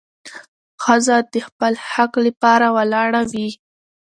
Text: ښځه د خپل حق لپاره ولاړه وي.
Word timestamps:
ښځه 0.83 1.17
د 1.31 1.35
خپل 1.47 1.73
حق 1.91 2.13
لپاره 2.25 2.67
ولاړه 2.77 3.21
وي. 3.31 3.49